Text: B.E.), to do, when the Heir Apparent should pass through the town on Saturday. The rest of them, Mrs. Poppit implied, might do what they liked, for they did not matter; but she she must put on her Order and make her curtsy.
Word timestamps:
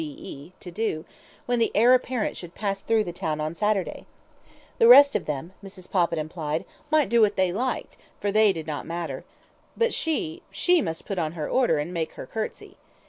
B.E.), 0.03 0.51
to 0.61 0.71
do, 0.71 1.05
when 1.45 1.59
the 1.59 1.71
Heir 1.75 1.93
Apparent 1.93 2.35
should 2.35 2.55
pass 2.55 2.81
through 2.81 3.03
the 3.03 3.13
town 3.13 3.39
on 3.39 3.53
Saturday. 3.53 4.07
The 4.79 4.87
rest 4.87 5.15
of 5.15 5.25
them, 5.25 5.53
Mrs. 5.63 5.87
Poppit 5.87 6.17
implied, 6.17 6.65
might 6.89 7.07
do 7.07 7.21
what 7.21 7.35
they 7.35 7.53
liked, 7.53 7.97
for 8.19 8.31
they 8.31 8.51
did 8.51 8.65
not 8.65 8.87
matter; 8.87 9.25
but 9.77 9.93
she 9.93 10.41
she 10.49 10.81
must 10.81 11.05
put 11.05 11.19
on 11.19 11.33
her 11.33 11.47
Order 11.47 11.77
and 11.77 11.93
make 11.93 12.13
her 12.13 12.25
curtsy. 12.25 12.77